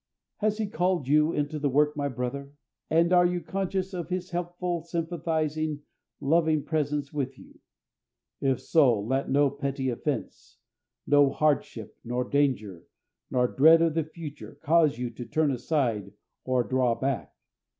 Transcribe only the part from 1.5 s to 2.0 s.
the work,